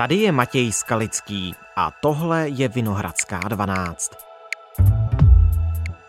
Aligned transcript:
Tady 0.00 0.16
je 0.16 0.32
Matěj 0.32 0.72
Skalický 0.72 1.54
a 1.76 1.90
tohle 2.02 2.48
je 2.48 2.68
Vinohradská 2.68 3.40
12. 3.48 4.10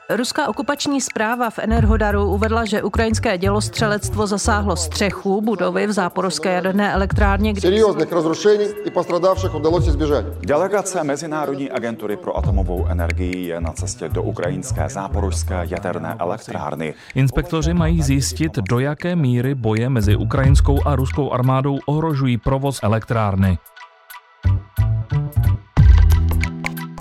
Ruská 0.10 0.48
okupační 0.48 1.02
zpráva 1.02 1.50
v 1.50 1.60
Enerhodaru 1.60 2.26
uvedla, 2.26 2.66
že 2.66 2.84
ukrajinské 2.84 3.38
dělostřelectvo 3.38 4.28
zasáhlo 4.28 4.76
střechu 4.76 5.42
budovy 5.42 5.88
v 5.88 5.92
záporovské 5.92 6.54
jaderné 6.54 6.94
elektrárně. 6.94 7.54
Kde... 7.54 7.62
Serióznych 7.62 8.12
rozrušení 8.12 8.66
i 8.86 8.92
postradavších 8.92 9.56
udalo 9.56 9.82
se 9.82 9.92
zběžet. 9.92 10.26
Delegace 10.40 11.04
Mezinárodní 11.04 11.72
agentury 11.72 12.18
pro 12.18 12.38
atomovou 12.38 12.88
energii 12.88 13.48
je 13.48 13.62
na 13.62 13.72
cestě 13.72 14.10
do 14.10 14.24
ukrajinské 14.24 14.90
záporožské 14.90 15.62
jaderné 15.64 16.16
elektrárny. 16.20 16.94
Inspektoři 17.16 17.74
mají 17.74 18.02
zjistit, 18.02 18.56
do 18.56 18.80
jaké 18.80 19.16
míry 19.16 19.56
boje 19.56 19.90
mezi 19.90 20.16
ukrajinskou 20.16 20.80
a 20.86 20.96
ruskou 20.96 21.32
armádou 21.32 21.80
ohrožují 21.86 22.38
provoz 22.38 22.80
elektrárny. 22.84 23.58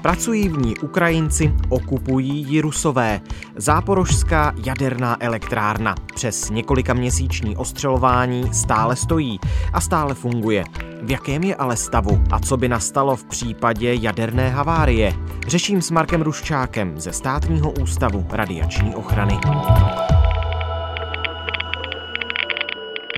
Pracují 0.02 0.48
v 0.48 0.58
ní 0.58 0.76
Ukrajinci, 0.76 1.54
okupují 1.68 2.44
ji 2.48 2.60
Rusové. 2.60 3.20
Záporožská 3.56 4.54
jaderná 4.64 5.16
elektrárna 5.20 5.94
přes 6.14 6.50
několika 6.50 6.94
měsíční 6.94 7.56
ostřelování 7.56 8.54
stále 8.54 8.96
stojí 8.96 9.40
a 9.72 9.80
stále 9.80 10.14
funguje. 10.14 10.64
V 11.02 11.10
jakém 11.10 11.44
je 11.44 11.54
ale 11.54 11.76
stavu 11.76 12.22
a 12.30 12.38
co 12.38 12.56
by 12.56 12.68
nastalo 12.68 13.16
v 13.16 13.24
případě 13.24 13.94
jaderné 14.00 14.50
havárie? 14.50 15.12
Řeším 15.46 15.82
s 15.82 15.90
Markem 15.90 16.22
Ruščákem 16.22 17.00
ze 17.00 17.12
Státního 17.12 17.72
ústavu 17.72 18.26
radiační 18.30 18.94
ochrany. 18.94 19.38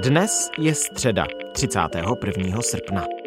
Dnes 0.03 0.51
je 0.59 0.75
středa, 0.75 1.25
31. 1.53 2.63
srpna. 2.63 3.22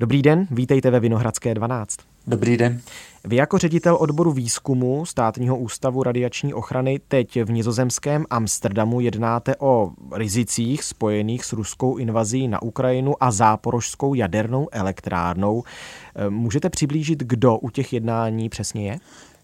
Dobrý 0.00 0.22
den, 0.22 0.46
vítejte 0.50 0.90
ve 0.90 1.00
Vinohradské 1.00 1.54
12. 1.54 1.96
Dobrý 2.26 2.56
den. 2.56 2.80
Vy 3.24 3.36
jako 3.36 3.58
ředitel 3.58 3.96
odboru 4.00 4.32
výzkumu 4.32 5.06
Státního 5.06 5.58
ústavu 5.58 6.02
radiační 6.02 6.54
ochrany 6.54 7.00
teď 7.08 7.42
v 7.42 7.50
nizozemském 7.50 8.24
Amsterdamu 8.30 9.00
jednáte 9.00 9.56
o 9.58 9.92
rizicích 10.12 10.84
spojených 10.84 11.44
s 11.44 11.52
ruskou 11.52 11.96
invazí 11.96 12.48
na 12.48 12.62
Ukrajinu 12.62 13.14
a 13.20 13.30
záporožskou 13.30 14.14
jadernou 14.14 14.68
elektrárnou. 14.72 15.64
Můžete 16.28 16.70
přiblížit, 16.70 17.18
kdo 17.18 17.58
u 17.58 17.70
těch 17.70 17.92
jednání 17.92 18.48
přesně 18.48 18.90
je? 18.90 18.98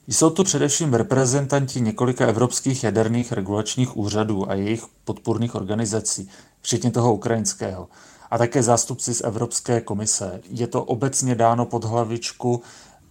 Jsou 0.08 0.30
to 0.30 0.44
především 0.44 0.94
reprezentanti 0.94 1.80
několika 1.80 2.26
evropských 2.26 2.84
jaderných 2.84 3.32
regulačních 3.32 3.96
úřadů 3.96 4.50
a 4.50 4.54
jejich 4.54 4.84
podpůrných 5.04 5.54
organizací, 5.54 6.28
včetně 6.62 6.90
toho 6.90 7.14
ukrajinského 7.14 7.88
a 8.32 8.38
také 8.38 8.62
zástupci 8.62 9.14
z 9.14 9.20
Evropské 9.20 9.80
komise. 9.80 10.40
Je 10.50 10.66
to 10.66 10.84
obecně 10.84 11.34
dáno 11.34 11.66
pod 11.66 11.84
hlavičku 11.84 12.62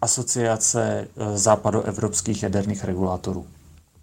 Asociace 0.01 1.07
eh, 1.17 1.37
západoevropských 1.37 2.43
jaderných 2.43 2.83
regulátorů. 2.83 3.45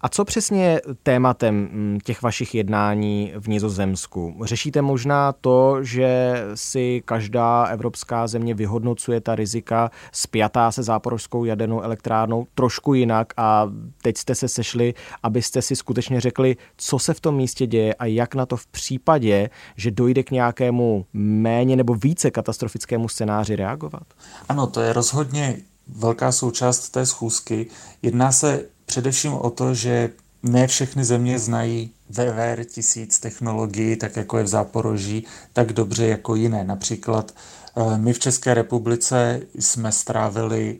A 0.01 0.09
co 0.09 0.25
přesně 0.25 0.65
je 0.65 0.81
tématem 1.03 1.55
mm, 1.55 1.99
těch 2.03 2.21
vašich 2.21 2.55
jednání 2.55 3.33
v 3.39 3.47
Nizozemsku? 3.47 4.35
Řešíte 4.43 4.81
možná 4.81 5.33
to, 5.33 5.83
že 5.83 6.41
si 6.55 7.01
každá 7.05 7.65
evropská 7.65 8.27
země 8.27 8.53
vyhodnocuje 8.53 9.21
ta 9.21 9.35
rizika 9.35 9.91
spjatá 10.11 10.71
se 10.71 10.83
záporožskou 10.83 11.45
jadernou 11.45 11.81
elektrárnou 11.81 12.47
trošku 12.55 12.93
jinak 12.93 13.33
a 13.37 13.71
teď 14.01 14.17
jste 14.17 14.35
se 14.35 14.47
sešli, 14.47 14.93
abyste 15.23 15.61
si 15.61 15.75
skutečně 15.75 16.21
řekli, 16.21 16.57
co 16.77 16.99
se 16.99 17.13
v 17.13 17.19
tom 17.19 17.35
místě 17.35 17.67
děje 17.67 17.93
a 17.93 18.05
jak 18.05 18.35
na 18.35 18.45
to 18.45 18.57
v 18.57 18.67
případě, 18.67 19.49
že 19.75 19.91
dojde 19.91 20.23
k 20.23 20.31
nějakému 20.31 21.05
méně 21.13 21.75
nebo 21.75 21.95
více 21.95 22.31
katastrofickému 22.31 23.07
scénáři 23.07 23.55
reagovat? 23.55 24.03
Ano, 24.49 24.67
to 24.67 24.81
je 24.81 24.93
rozhodně 24.93 25.57
velká 25.95 26.31
součást 26.31 26.89
té 26.89 27.05
schůzky. 27.05 27.67
Jedná 28.01 28.31
se 28.31 28.65
Především 28.89 29.33
o 29.33 29.49
to, 29.49 29.73
že 29.73 30.09
ne 30.43 30.67
všechny 30.67 31.05
země 31.05 31.39
znají 31.39 31.91
VVR 32.09 32.63
tisíc 32.63 33.19
technologií, 33.19 33.95
tak 33.95 34.15
jako 34.15 34.37
je 34.37 34.43
v 34.43 34.47
Záporoží, 34.47 35.25
tak 35.53 35.73
dobře 35.73 36.07
jako 36.07 36.35
jiné. 36.35 36.63
Například 36.63 37.31
eh, 37.31 37.97
my 37.97 38.13
v 38.13 38.19
České 38.19 38.53
republice 38.53 39.41
jsme 39.59 39.91
strávili 39.91 40.79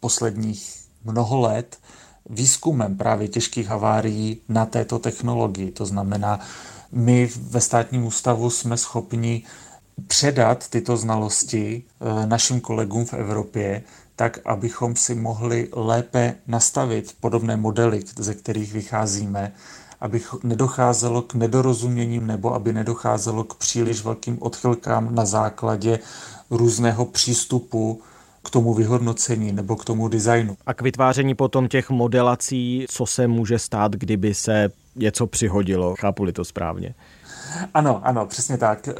posledních 0.00 0.74
mnoho 1.04 1.40
let 1.40 1.78
výzkumem 2.30 2.96
právě 2.96 3.28
těžkých 3.28 3.66
havárií 3.66 4.40
na 4.48 4.66
této 4.66 4.98
technologii. 4.98 5.70
To 5.70 5.86
znamená, 5.86 6.40
my 6.92 7.30
ve 7.36 7.60
státním 7.60 8.06
ústavu 8.06 8.50
jsme 8.50 8.76
schopni 8.76 9.42
předat 10.06 10.68
tyto 10.68 10.96
znalosti 10.96 11.82
eh, 12.00 12.26
našim 12.26 12.60
kolegům 12.60 13.04
v 13.04 13.14
Evropě, 13.14 13.82
tak 14.20 14.38
abychom 14.44 14.96
si 14.96 15.14
mohli 15.14 15.68
lépe 15.72 16.34
nastavit 16.46 17.16
podobné 17.20 17.56
modely, 17.56 18.02
ze 18.18 18.34
kterých 18.34 18.72
vycházíme, 18.72 19.52
aby 20.00 20.20
nedocházelo 20.42 21.22
k 21.22 21.34
nedorozuměním 21.34 22.26
nebo 22.26 22.54
aby 22.54 22.72
nedocházelo 22.72 23.44
k 23.44 23.54
příliš 23.54 24.04
velkým 24.04 24.42
odchylkám 24.42 25.14
na 25.14 25.24
základě 25.24 25.98
různého 26.50 27.04
přístupu 27.04 28.02
k 28.44 28.50
tomu 28.50 28.74
vyhodnocení 28.74 29.52
nebo 29.52 29.76
k 29.76 29.84
tomu 29.84 30.08
designu. 30.08 30.56
A 30.66 30.74
k 30.74 30.82
vytváření 30.82 31.34
potom 31.34 31.68
těch 31.68 31.90
modelací, 31.90 32.86
co 32.88 33.06
se 33.06 33.28
může 33.28 33.58
stát, 33.58 33.92
kdyby 33.92 34.34
se 34.34 34.68
něco 34.96 35.26
přihodilo, 35.26 35.94
chápu-li 36.00 36.32
to 36.32 36.44
správně? 36.44 36.94
Ano, 37.74 38.00
ano, 38.04 38.26
přesně 38.26 38.58
tak. 38.58 38.88
Eh, 38.88 38.94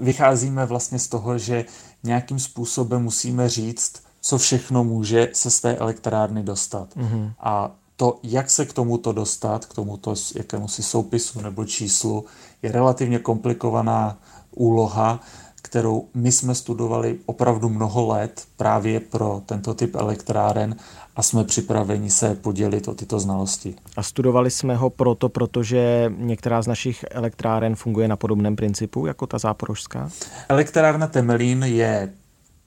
vycházíme 0.00 0.66
vlastně 0.66 0.98
z 0.98 1.08
toho, 1.08 1.38
že 1.38 1.64
nějakým 2.02 2.38
způsobem 2.38 3.02
musíme 3.02 3.48
říct, 3.48 4.05
co 4.26 4.38
všechno 4.38 4.84
může 4.84 5.28
se 5.32 5.50
z 5.50 5.60
té 5.60 5.76
elektrárny 5.76 6.42
dostat. 6.42 6.96
Mm-hmm. 6.96 7.32
A 7.40 7.70
to, 7.96 8.18
jak 8.22 8.50
se 8.50 8.66
k 8.66 8.72
tomuto 8.72 9.12
dostat, 9.12 9.66
k 9.66 9.74
tomuto 9.74 10.14
jakému 10.36 10.68
si 10.68 10.82
soupisu 10.82 11.40
nebo 11.40 11.64
číslu, 11.64 12.24
je 12.62 12.72
relativně 12.72 13.18
komplikovaná 13.18 14.18
úloha, 14.50 15.20
kterou 15.62 16.08
my 16.14 16.32
jsme 16.32 16.54
studovali 16.54 17.18
opravdu 17.26 17.68
mnoho 17.68 18.06
let 18.06 18.44
právě 18.56 19.00
pro 19.00 19.42
tento 19.46 19.74
typ 19.74 19.94
elektráren 19.94 20.76
a 21.16 21.22
jsme 21.22 21.44
připraveni 21.44 22.10
se 22.10 22.34
podělit 22.34 22.88
o 22.88 22.94
tyto 22.94 23.20
znalosti. 23.20 23.74
A 23.96 24.02
studovali 24.02 24.50
jsme 24.50 24.76
ho 24.76 24.90
proto, 24.90 25.28
protože 25.28 26.12
některá 26.16 26.62
z 26.62 26.66
našich 26.66 27.04
elektráren 27.10 27.76
funguje 27.76 28.08
na 28.08 28.16
podobném 28.16 28.56
principu 28.56 29.06
jako 29.06 29.26
ta 29.26 29.38
záporožská? 29.38 30.10
Elektrárna 30.48 31.06
Temelín 31.06 31.62
je 31.62 32.12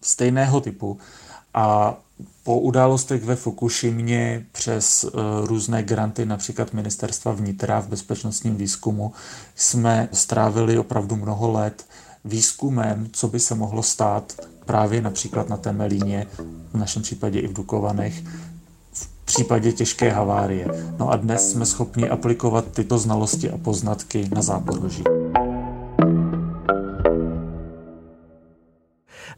stejného 0.01 0.61
typu 0.61 0.97
a 1.53 1.97
po 2.43 2.59
událostech 2.59 3.23
ve 3.23 3.35
Fukushimě 3.35 4.45
přes 4.51 5.03
uh, 5.03 5.11
různé 5.45 5.83
granty, 5.83 6.25
například 6.25 6.73
Ministerstva 6.73 7.31
vnitra 7.31 7.79
v 7.79 7.87
bezpečnostním 7.87 8.55
výzkumu, 8.55 9.13
jsme 9.55 10.09
strávili 10.13 10.77
opravdu 10.77 11.15
mnoho 11.15 11.51
let 11.51 11.85
výzkumem, 12.25 13.09
co 13.11 13.27
by 13.27 13.39
se 13.39 13.55
mohlo 13.55 13.83
stát 13.83 14.33
právě 14.65 15.01
například 15.01 15.49
na 15.49 15.57
Temelíně, 15.57 16.27
v 16.73 16.77
našem 16.77 17.01
případě 17.01 17.39
i 17.39 17.47
v 17.47 17.53
Dukovanech, 17.53 18.23
v 18.93 19.25
případě 19.25 19.71
těžké 19.71 20.09
havárie. 20.09 20.67
No 20.99 21.09
a 21.09 21.15
dnes 21.15 21.51
jsme 21.51 21.65
schopni 21.65 22.09
aplikovat 22.09 22.65
tyto 22.71 22.97
znalosti 22.97 23.51
a 23.51 23.57
poznatky 23.57 24.29
na 24.35 24.41
Záporoží. 24.41 25.03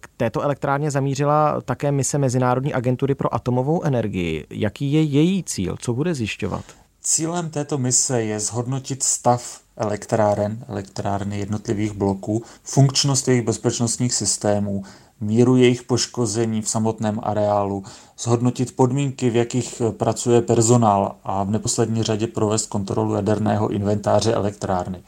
K 0.02 0.10
této 0.18 0.42
elektrárně 0.42 0.92
zamířila 0.92 1.62
také 1.62 1.92
mise 1.92 2.18
Mezinárodní 2.18 2.74
agentury 2.74 3.16
pro 3.16 3.34
atomovou 3.34 3.84
energii. 3.84 4.46
Jaký 4.50 4.94
je 4.94 5.02
její 5.02 5.44
cíl? 5.44 5.76
Co 5.80 5.94
bude 5.94 6.14
zjišťovat? 6.14 6.64
Cílem 7.04 7.50
této 7.50 7.78
mise 7.78 8.24
je 8.24 8.40
zhodnotit 8.40 9.04
stav 9.04 9.60
elektráren, 9.78 10.66
elektrárny 10.68 11.40
jednotlivých 11.40 11.92
bloků, 11.92 12.44
funkčnost 12.64 13.28
jejich 13.28 13.46
bezpečnostních 13.46 14.14
systémů, 14.14 14.84
míru 15.22 15.56
jejich 15.56 15.84
poškození 15.84 16.62
v 16.62 16.70
samotném 16.70 17.20
areálu, 17.24 17.84
zhodnotit 18.20 18.76
podmínky, 18.76 19.30
v 19.30 19.36
jakých 19.36 19.82
pracuje 19.98 20.42
personál 20.42 21.16
a 21.24 21.44
v 21.44 21.52
neposlední 21.52 22.04
řadě 22.04 22.28
provést 22.28 22.66
kontrolu 22.66 23.16
jaderného 23.16 23.70
inventáře 23.70 24.34
elektrárny. 24.34 25.04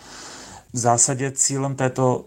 V 0.74 0.78
zásadě 0.78 1.32
cílem 1.32 1.76
této 1.76 2.26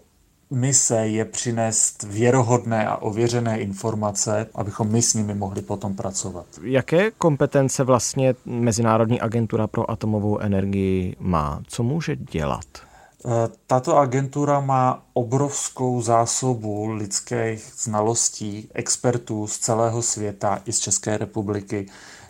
mise 0.50 0.96
je 1.08 1.24
přinést 1.24 2.02
věrohodné 2.02 2.86
a 2.86 2.96
ověřené 2.96 3.58
informace, 3.58 4.46
abychom 4.54 4.88
my 4.88 5.02
s 5.02 5.14
nimi 5.14 5.34
mohli 5.34 5.62
potom 5.62 5.94
pracovat. 5.94 6.46
Jaké 6.62 7.10
kompetence 7.10 7.84
vlastně 7.84 8.34
Mezinárodní 8.44 9.20
agentura 9.20 9.66
pro 9.66 9.90
atomovou 9.90 10.38
energii 10.38 11.16
má? 11.18 11.62
Co 11.66 11.82
může 11.82 12.16
dělat? 12.16 12.64
E, 12.74 13.48
tato 13.66 13.96
agentura 13.96 14.60
má 14.60 15.02
obrovskou 15.12 16.02
zásobu 16.02 16.90
lidských 16.92 17.72
znalostí, 17.78 18.68
expertů 18.74 19.46
z 19.46 19.58
celého 19.58 20.02
světa 20.02 20.62
i 20.66 20.72
z 20.72 20.78
České 20.78 21.18
republiky, 21.18 21.86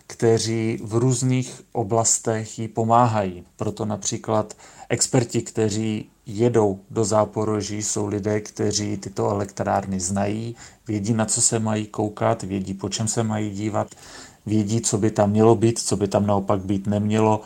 kteří 0.07 0.79
v 0.83 0.95
různých 0.95 1.61
oblastech 1.71 2.59
jí 2.59 2.67
pomáhají. 2.67 3.45
Proto 3.55 3.85
například 3.85 4.53
experti, 4.89 5.41
kteří 5.41 6.09
jedou 6.27 6.79
do 6.89 7.03
Záporoží, 7.03 7.83
jsou 7.83 8.07
lidé, 8.07 8.41
kteří 8.41 8.97
tyto 8.97 9.29
elektrárny 9.29 9.99
znají, 9.99 10.55
vědí, 10.87 11.13
na 11.13 11.25
co 11.25 11.41
se 11.41 11.59
mají 11.59 11.85
koukat, 11.85 12.43
vědí, 12.43 12.73
po 12.73 12.89
čem 12.89 13.07
se 13.07 13.23
mají 13.23 13.49
dívat, 13.49 13.87
vědí, 14.45 14.81
co 14.81 14.97
by 14.97 15.11
tam 15.11 15.29
mělo 15.29 15.55
být, 15.55 15.79
co 15.79 15.97
by 15.97 16.07
tam 16.07 16.27
naopak 16.27 16.61
být 16.61 16.87
nemělo. 16.87 17.41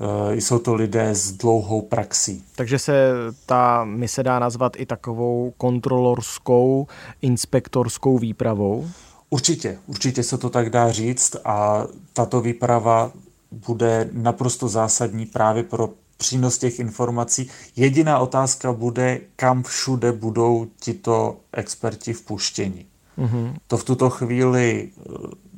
Eh, 0.00 0.36
jsou 0.36 0.58
to 0.58 0.74
lidé 0.74 1.14
s 1.14 1.32
dlouhou 1.32 1.82
praxí. 1.82 2.44
Takže 2.56 2.78
se 2.78 3.12
ta 3.46 3.84
mise 3.84 4.22
dá 4.22 4.38
nazvat 4.38 4.72
i 4.76 4.86
takovou 4.86 5.52
kontrolorskou, 5.56 6.86
inspektorskou 7.22 8.18
výpravou? 8.18 8.88
Určitě, 9.30 9.78
určitě 9.86 10.22
se 10.22 10.38
to 10.38 10.50
tak 10.50 10.70
dá 10.70 10.92
říct 10.92 11.36
a 11.44 11.86
tato 12.12 12.40
výprava 12.40 13.12
bude 13.50 14.10
naprosto 14.12 14.68
zásadní 14.68 15.26
právě 15.26 15.62
pro 15.62 15.90
přínos 16.16 16.58
těch 16.58 16.78
informací. 16.78 17.50
Jediná 17.76 18.18
otázka 18.18 18.72
bude, 18.72 19.20
kam 19.36 19.62
všude 19.62 20.12
budou 20.12 20.66
tito 20.80 21.36
experti 21.52 22.12
vpuštěni. 22.12 22.86
Mm-hmm. 23.18 23.54
To 23.66 23.76
v 23.76 23.84
tuto 23.84 24.10
chvíli 24.10 24.88
eh, 24.98 25.12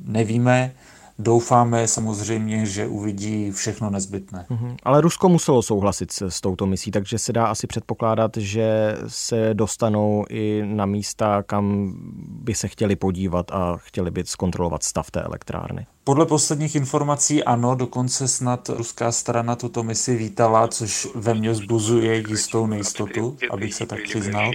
nevíme. 0.05 0.73
Doufáme 1.21 1.87
samozřejmě, 1.87 2.65
že 2.65 2.87
uvidí 2.87 3.51
všechno 3.51 3.89
nezbytné. 3.89 4.45
Mm-hmm. 4.49 4.75
Ale 4.83 5.01
Rusko 5.01 5.29
muselo 5.29 5.61
souhlasit 5.61 6.11
s, 6.11 6.21
s 6.21 6.41
touto 6.41 6.65
misí, 6.65 6.91
takže 6.91 7.17
se 7.17 7.33
dá 7.33 7.45
asi 7.45 7.67
předpokládat, 7.67 8.31
že 8.37 8.97
se 9.07 9.53
dostanou 9.53 10.25
i 10.29 10.63
na 10.65 10.85
místa, 10.85 11.43
kam 11.43 11.93
by 12.27 12.53
se 12.55 12.67
chtěli 12.67 12.95
podívat 12.95 13.51
a 13.51 13.77
chtěli 13.77 14.11
by 14.11 14.23
zkontrolovat 14.25 14.83
stav 14.83 15.11
té 15.11 15.21
elektrárny. 15.21 15.87
Podle 16.09 16.25
posledních 16.25 16.75
informací 16.75 17.43
ano, 17.43 17.75
dokonce 17.75 18.27
snad 18.27 18.69
ruská 18.69 19.11
strana 19.11 19.55
tuto 19.55 19.83
misi 19.83 20.15
vítala, 20.15 20.67
což 20.67 21.07
ve 21.15 21.33
mně 21.33 21.55
zbuzuje 21.55 22.23
jistou 22.29 22.67
nejistotu, 22.67 23.37
abych 23.51 23.73
se 23.73 23.85
tak 23.85 24.03
přiznal. 24.03 24.51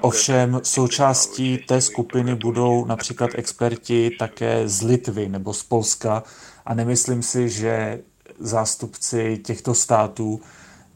Ovšem 0.00 0.60
součástí 0.62 1.58
té 1.58 1.80
skupiny 1.80 2.34
budou 2.34 2.84
například 2.84 3.30
experti 3.34 4.10
také 4.18 4.68
z 4.68 4.82
Litvy 4.82 5.28
nebo 5.28 5.52
z 5.54 5.62
Polska 5.62 6.22
a 6.66 6.74
nemyslím 6.74 7.22
si, 7.22 7.48
že 7.48 8.02
zástupci 8.38 9.38
těchto 9.44 9.74
států 9.74 10.40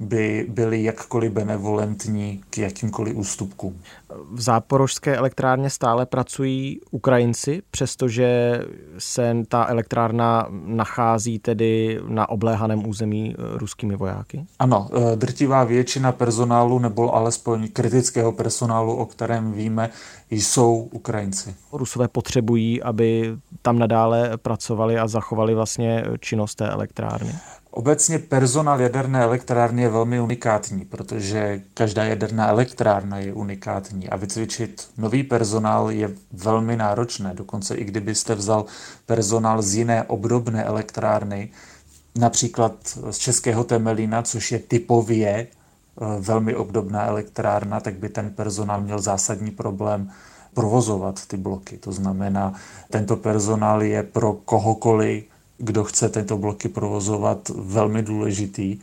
by 0.01 0.47
byli 0.49 0.83
jakkoliv 0.83 1.33
benevolentní 1.33 2.41
k 2.51 2.59
jakýmkoliv 2.59 3.17
ústupkům. 3.17 3.81
V 4.33 4.41
záporožské 4.41 5.17
elektrárně 5.17 5.71
stále 5.71 6.07
pracují 6.07 6.81
Ukrajinci, 6.91 7.63
přestože 7.71 8.61
se 8.99 9.37
ta 9.49 9.67
elektrárna 9.69 10.47
nachází 10.65 11.39
tedy 11.39 12.01
na 12.09 12.29
obléhaném 12.29 12.87
území 12.87 13.35
eh, 13.35 13.59
ruskými 13.59 13.97
vojáky? 13.97 14.47
Ano, 14.59 14.89
eh, 14.93 15.17
drtivá 15.17 15.65
většina 15.65 16.13
personálu 16.13 16.79
nebo 16.79 17.15
alespoň 17.15 17.69
kritického 17.69 18.33
personálu, 18.33 18.97
o 18.97 19.07
kterém 19.07 19.53
víme, 19.53 19.91
jsou 20.31 20.89
Ukrajinci. 20.93 21.55
Rusové 21.73 22.09
potřebují, 22.09 22.83
aby 22.83 23.37
tam 23.63 23.79
nadále 23.79 24.37
pracovali 24.37 24.99
a 24.99 25.09
zachovali 25.09 25.55
vlastně 25.55 26.05
činnost 26.21 26.55
té 26.55 26.69
elektrárny. 26.69 27.33
Obecně 27.71 28.19
personál 28.19 28.81
jaderné 28.81 29.23
elektrárny 29.23 29.83
je 29.83 29.89
velmi 29.89 30.21
unikátní, 30.21 30.85
protože 30.85 31.63
každá 31.75 32.05
jaderná 32.05 32.49
elektrárna 32.49 33.19
je 33.19 33.33
unikátní 33.33 34.09
a 34.09 34.17
vycvičit 34.17 34.89
nový 34.99 35.23
personál 35.23 35.91
je 35.91 36.11
velmi 36.33 36.77
náročné. 36.77 37.35
Dokonce 37.35 37.75
i 37.75 37.85
kdybyste 37.85 38.35
vzal 38.35 38.65
personál 39.07 39.63
z 39.63 39.75
jiné 39.75 40.03
obdobné 40.03 40.65
elektrárny, 40.65 41.51
například 42.19 42.75
z 43.11 43.19
Českého 43.19 43.65
Temelína, 43.65 44.23
což 44.23 44.53
je 44.53 44.59
typově 44.59 45.31
eh, 45.31 45.47
velmi 46.21 46.55
obdobná 46.55 47.07
elektrárna, 47.07 47.81
tak 47.81 47.95
by 47.95 48.09
ten 48.09 48.31
personál 48.31 48.81
měl 48.81 48.99
zásadní 48.99 49.51
problém 49.51 50.11
provozovat 50.55 51.27
ty 51.27 51.37
bloky. 51.37 51.77
To 51.77 51.93
znamená, 51.93 52.55
tento 52.91 53.17
personál 53.17 53.83
je 53.83 54.03
pro 54.03 54.33
kohokoliv 54.33 55.25
kdo 55.61 55.85
chce 55.85 56.09
tyto 56.09 56.39
bloky 56.39 56.69
provozovat, 56.69 57.49
velmi 57.49 58.03
důležitý. 58.03 58.79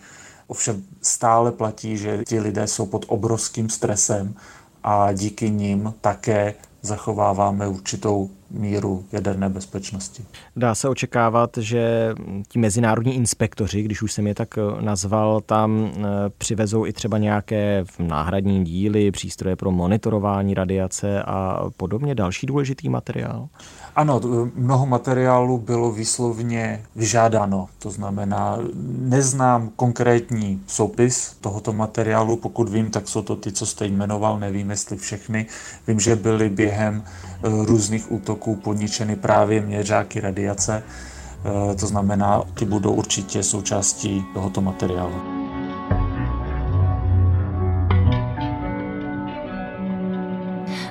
Ovšem 0.47 0.83
stále 1.01 1.51
platí, 1.51 1.97
že 1.97 2.23
ti 2.27 2.39
lidé 2.39 2.67
jsou 2.67 2.85
pod 2.85 3.05
obrovským 3.07 3.69
stresem 3.69 4.35
a 4.83 5.11
díky 5.13 5.49
nim 5.49 5.93
také 6.01 6.53
zachováváme 6.81 7.67
určitou 7.67 8.29
míru 8.51 9.05
jaderné 9.11 9.49
bezpečnosti. 9.49 10.25
Dá 10.55 10.75
se 10.75 10.89
očekávat, 10.89 11.57
že 11.57 12.13
ti 12.47 12.59
mezinárodní 12.59 13.15
inspektoři, 13.15 13.81
když 13.83 14.01
už 14.01 14.11
jsem 14.11 14.27
je 14.27 14.35
tak 14.35 14.57
eh, 14.57 14.81
nazval, 14.81 15.41
tam 15.41 15.91
eh, 15.95 16.01
přivezou 16.37 16.85
i 16.85 16.93
třeba 16.93 17.17
nějaké 17.17 17.85
náhradní 17.99 18.65
díly, 18.65 19.11
přístroje 19.11 19.55
pro 19.55 19.71
monitorování 19.71 20.53
radiace 20.53 21.23
a 21.23 21.69
podobně, 21.77 22.15
další 22.15 22.47
důležitý 22.47 22.89
materiál? 22.89 23.47
Ano, 23.95 24.21
mnoho 24.55 24.85
materiálu 24.85 25.57
bylo 25.57 25.91
výslovně 25.91 26.83
vyžádáno. 26.95 27.67
To 27.79 27.91
znamená, 27.91 28.57
neznám 28.99 29.69
konkrétní 29.75 30.61
soupis 30.67 31.37
tohoto 31.41 31.73
materiálu. 31.73 32.37
Pokud 32.37 32.69
vím, 32.69 32.91
tak 32.91 33.07
jsou 33.07 33.21
to 33.21 33.35
ty, 33.35 33.51
co 33.51 33.65
jste 33.65 33.85
jmenoval. 33.85 34.39
Nevím, 34.39 34.69
jestli 34.69 34.97
všechny. 34.97 35.45
Vím, 35.87 35.99
že 35.99 36.15
byly 36.15 36.49
během 36.49 37.03
eh, 37.03 37.65
různých 37.65 38.11
útoků 38.11 38.36
poničeny 38.55 39.15
právě 39.15 39.61
měřáky 39.61 40.19
radiace. 40.19 40.83
Eh, 40.83 41.75
to 41.75 41.87
znamená, 41.87 42.41
ty 42.53 42.65
budou 42.65 42.93
určitě 42.93 43.43
součástí 43.43 44.25
tohoto 44.33 44.61
materiálu. 44.61 45.46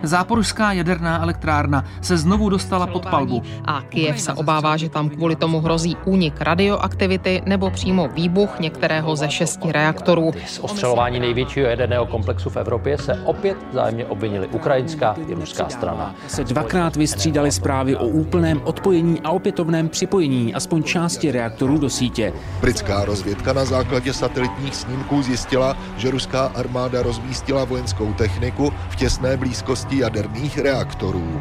Záporská 0.06 0.72
jaderná 0.72 1.22
elektrárna 1.22 1.84
se 2.00 2.16
znovu 2.16 2.48
dostala 2.48 2.86
pod 2.86 3.06
palbu. 3.06 3.42
A 3.64 3.82
Kiev 3.82 4.20
se 4.20 4.32
obává, 4.32 4.76
že 4.76 4.88
tam 4.88 5.08
kvůli 5.08 5.36
tomu 5.36 5.60
hrozí 5.60 5.96
únik 6.04 6.40
radioaktivity 6.40 7.42
nebo 7.46 7.70
přímo 7.70 8.08
výbuch 8.08 8.60
některého 8.60 9.16
ze 9.16 9.30
šesti 9.30 9.72
reaktorů. 9.72 10.32
Z 10.46 10.58
ostřelování 10.58 11.20
největšího 11.20 11.66
jaderného 11.66 12.06
komplexu 12.06 12.50
v 12.50 12.56
Evropě 12.56 12.98
se 12.98 13.22
opět 13.24 13.56
zájemně 13.72 14.06
obvinili 14.06 14.46
ukrajinská 14.46 15.16
i 15.28 15.34
ruská 15.34 15.68
strana. 15.68 16.14
Se 16.28 16.44
dvakrát 16.44 16.96
vystřídali 16.96 17.52
zprávy 17.52 17.96
o 17.96 18.06
úplném 18.06 18.60
odpojení 18.64 19.20
a 19.20 19.30
opětovném 19.30 19.88
připojení 19.88 20.54
aspoň 20.54 20.82
části 20.82 21.32
reaktorů 21.32 21.78
do 21.78 21.90
sítě. 21.90 22.32
Britská 22.60 23.04
rozvědka 23.04 23.52
na 23.52 23.64
základě 23.64 24.12
satelitních 24.12 24.74
snímků 24.74 25.22
zjistila, 25.22 25.76
že 25.96 26.10
ruská 26.10 26.52
armáda 26.54 27.02
rozmístila 27.02 27.64
vojenskou 27.64 28.12
techniku 28.12 28.72
v 28.90 28.96
těsné 28.96 29.36
blízkosti 29.36 29.95
jaderných 29.98 30.58
reaktorů. 30.58 31.40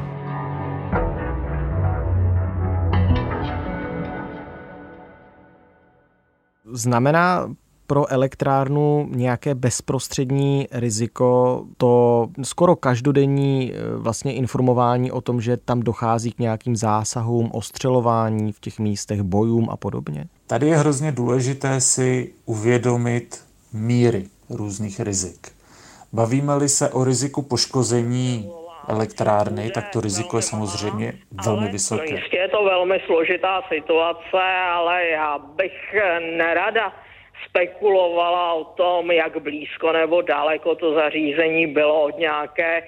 Znamená 6.73 7.55
pro 7.87 8.11
elektrárnu 8.11 9.09
nějaké 9.11 9.55
bezprostřední 9.55 10.67
riziko, 10.71 11.63
to 11.77 12.27
skoro 12.43 12.75
každodenní 12.75 13.73
eh, 13.73 13.97
vlastně 13.97 14.33
informování 14.33 15.11
o 15.11 15.21
tom, 15.21 15.41
že 15.41 15.57
tam 15.57 15.79
dochází 15.79 16.31
k 16.31 16.39
nějakým 16.39 16.75
zásahům, 16.75 17.49
ostřelování 17.53 18.51
v 18.51 18.59
těch 18.59 18.79
místech, 18.79 19.21
bojům 19.21 19.69
a 19.69 19.77
podobně? 19.77 20.25
Tady 20.47 20.67
je 20.67 20.77
hrozně 20.77 21.11
důležité 21.11 21.81
si 21.81 22.33
uvědomit 22.45 23.41
míry 23.73 24.25
různých 24.49 24.99
rizik. 24.99 25.54
Bavíme-li 26.15 26.69
se 26.69 26.89
o 26.89 27.03
riziku 27.03 27.41
poškození 27.41 28.51
elektrárny, 28.89 29.71
tak 29.71 29.85
to 29.93 30.01
riziko 30.01 30.37
je 30.37 30.41
samozřejmě 30.41 31.13
velmi 31.45 31.67
vysoké. 31.67 32.21
Je 32.31 32.47
to 32.47 32.63
velmi 32.63 32.99
složitá 33.05 33.61
situace, 33.73 34.43
ale 34.71 35.05
já 35.05 35.37
bych 35.37 35.95
nerada 36.37 36.93
spekulovala 37.49 38.53
o 38.53 38.63
tom, 38.63 39.11
jak 39.11 39.37
blízko 39.41 39.91
nebo 39.91 40.21
daleko 40.21 40.75
to 40.75 40.93
zařízení 40.93 41.67
bylo 41.67 42.01
od 42.01 42.17
nějaké 42.17 42.83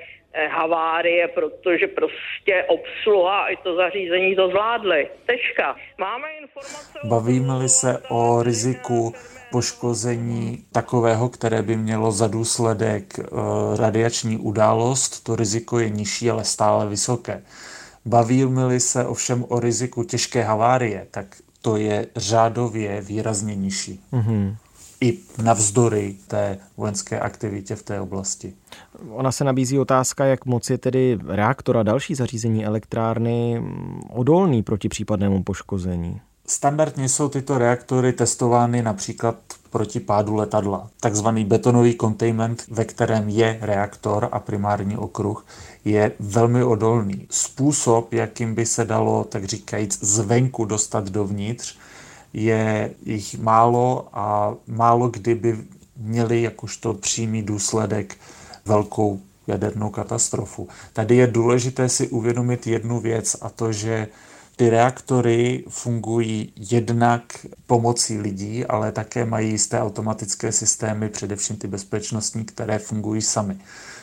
havárie, 0.47 1.27
protože 1.27 1.87
prostě 1.87 2.65
obsluha 2.67 3.47
i 3.47 3.55
to 3.57 3.75
zařízení 3.75 4.35
to 4.35 4.49
zvládly. 4.49 5.07
Tečka. 5.25 5.75
Máme 5.99 6.27
informace... 6.41 6.99
Bavíme-li 7.03 7.69
se 7.69 8.01
o 8.09 8.43
riziku 8.43 9.13
poškození 9.51 10.63
takového, 10.71 11.29
které 11.29 11.61
by 11.61 11.77
mělo 11.77 12.11
za 12.11 12.27
důsledek 12.27 13.19
eh, 13.19 13.25
radiační 13.77 14.37
událost, 14.37 15.23
to 15.23 15.35
riziko 15.35 15.79
je 15.79 15.89
nižší, 15.89 16.29
ale 16.29 16.43
stále 16.43 16.87
vysoké. 16.87 17.41
Bavíme-li 18.05 18.79
se 18.79 19.05
ovšem 19.05 19.45
o 19.49 19.59
riziku 19.59 20.03
těžké 20.03 20.43
havárie, 20.43 21.07
tak 21.11 21.25
to 21.61 21.77
je 21.77 22.07
řádově 22.15 23.01
výrazně 23.01 23.55
nižší. 23.55 23.99
Mm-hmm. 24.13 24.55
I 25.01 25.19
navzdory 25.43 26.15
té 26.27 26.57
vojenské 26.77 27.19
aktivitě 27.19 27.75
v 27.75 27.83
té 27.83 28.01
oblasti. 28.01 28.53
Ona 29.09 29.31
se 29.31 29.43
nabízí 29.43 29.79
otázka, 29.79 30.25
jak 30.25 30.45
moc 30.45 30.69
je 30.69 30.77
tedy 30.77 31.19
reaktor 31.27 31.77
a 31.77 31.83
další 31.83 32.15
zařízení 32.15 32.65
elektrárny 32.65 33.63
odolný 34.09 34.63
proti 34.63 34.89
případnému 34.89 35.43
poškození. 35.43 36.21
Standardně 36.47 37.09
jsou 37.09 37.29
tyto 37.29 37.57
reaktory 37.57 38.13
testovány 38.13 38.81
například 38.81 39.35
proti 39.69 39.99
pádu 39.99 40.35
letadla. 40.35 40.89
Takzvaný 40.99 41.45
betonový 41.45 41.97
containment, 42.01 42.63
ve 42.69 42.85
kterém 42.85 43.29
je 43.29 43.57
reaktor 43.61 44.29
a 44.31 44.39
primární 44.39 44.97
okruh, 44.97 45.45
je 45.85 46.11
velmi 46.19 46.63
odolný. 46.63 47.27
Způsob, 47.29 48.13
jakým 48.13 48.55
by 48.55 48.65
se 48.65 48.85
dalo, 48.85 49.23
tak 49.23 49.45
říkajíc, 49.45 49.99
zvenku 50.01 50.65
dostat 50.65 51.09
dovnitř, 51.09 51.77
je 52.37 52.91
jich 53.05 53.39
málo 53.39 54.07
a 54.13 54.53
málo 54.67 55.09
kdy 55.09 55.35
by 55.35 55.57
měli 55.97 56.41
jakožto 56.41 56.93
přímý 56.93 57.43
důsledek 57.43 58.17
velkou 58.65 59.19
jadernou 59.47 59.89
katastrofu. 59.89 60.67
Tady 60.93 61.15
je 61.15 61.27
důležité 61.27 61.89
si 61.89 62.07
uvědomit 62.07 62.67
jednu 62.67 62.99
věc 62.99 63.35
a 63.41 63.49
to, 63.49 63.71
že 63.71 64.07
ty 64.55 64.69
reaktory 64.69 65.63
fungují 65.69 66.53
jednak 66.55 67.45
pomocí 67.67 68.17
lidí, 68.17 68.65
ale 68.65 68.91
také 68.91 69.25
mají 69.25 69.51
jisté 69.51 69.81
automatické 69.81 70.51
systémy, 70.51 71.09
především 71.09 71.55
ty 71.55 71.67
bezpečnostní, 71.67 72.45
které 72.45 72.79
fungují 72.79 73.21
sami. 73.21 73.57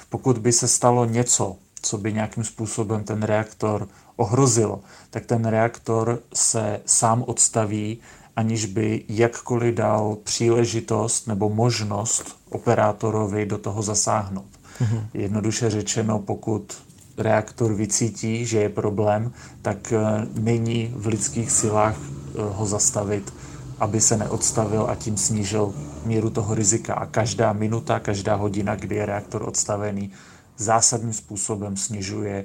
Pokud 0.08 0.38
by 0.38 0.52
se 0.52 0.68
stalo 0.68 1.04
něco, 1.04 1.56
co 1.82 1.98
by 1.98 2.12
nějakým 2.12 2.44
způsobem 2.44 3.04
ten 3.04 3.22
reaktor 3.22 3.88
ohrozilo, 4.16 4.80
tak 5.10 5.26
ten 5.26 5.44
reaktor 5.44 6.18
se 6.34 6.80
sám 6.86 7.24
odstaví, 7.26 7.98
aniž 8.36 8.66
by 8.66 9.04
jakkoliv 9.08 9.74
dal 9.74 10.16
příležitost 10.24 11.26
nebo 11.26 11.48
možnost 11.48 12.36
operátorovi 12.50 13.46
do 13.46 13.58
toho 13.58 13.82
zasáhnout. 13.82 14.46
Mm-hmm. 14.80 15.06
Jednoduše 15.14 15.70
řečeno, 15.70 16.18
pokud 16.18 16.74
reaktor 17.18 17.74
vycítí, 17.74 18.46
že 18.46 18.58
je 18.58 18.68
problém, 18.68 19.32
tak 19.62 19.92
eh, 19.92 19.98
není 20.40 20.92
v 20.96 21.06
lidských 21.06 21.50
silách 21.50 21.96
eh, 21.98 22.42
ho 22.54 22.66
zastavit, 22.66 23.34
aby 23.78 24.00
se 24.00 24.16
neodstavil 24.16 24.86
a 24.90 24.94
tím 24.94 25.16
snížil 25.16 25.74
míru 26.04 26.30
toho 26.30 26.54
rizika. 26.54 26.94
A 26.94 27.06
každá 27.06 27.52
minuta, 27.52 28.00
každá 28.00 28.34
hodina, 28.34 28.76
kdy 28.76 28.96
je 28.96 29.06
reaktor 29.06 29.48
odstavený, 29.48 30.10
zásadním 30.56 31.12
způsobem 31.12 31.76
snižuje 31.76 32.44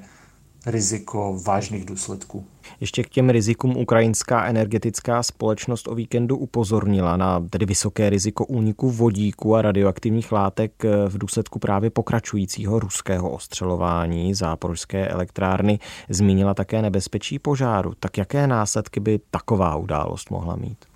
riziko 0.66 1.40
vážných 1.46 1.84
důsledků. 1.84 2.44
Ještě 2.80 3.02
k 3.02 3.08
těm 3.08 3.30
rizikům 3.30 3.76
ukrajinská 3.76 4.44
energetická 4.44 5.22
společnost 5.22 5.88
o 5.88 5.94
víkendu 5.94 6.36
upozornila 6.36 7.16
na 7.16 7.40
tedy 7.50 7.66
vysoké 7.66 8.10
riziko 8.10 8.44
úniku 8.44 8.90
vodíku 8.90 9.56
a 9.56 9.62
radioaktivních 9.62 10.32
látek 10.32 10.72
v 11.08 11.18
důsledku 11.18 11.58
právě 11.58 11.90
pokračujícího 11.90 12.78
ruského 12.78 13.30
ostřelování 13.30 14.34
záporožské 14.34 15.08
elektrárny. 15.08 15.78
Zmínila 16.08 16.54
také 16.54 16.82
nebezpečí 16.82 17.38
požáru. 17.38 17.92
Tak 18.00 18.18
jaké 18.18 18.46
následky 18.46 19.00
by 19.00 19.20
taková 19.30 19.76
událost 19.76 20.30
mohla 20.30 20.56
mít? 20.56 20.89